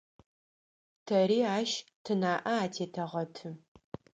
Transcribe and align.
Тэри 1.05 1.39
ащ 1.57 1.71
тынаӏэ 2.03 2.53
атетэгъэты. 2.63 3.49